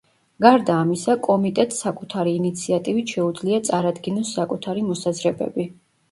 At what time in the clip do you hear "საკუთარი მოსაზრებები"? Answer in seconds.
4.39-5.67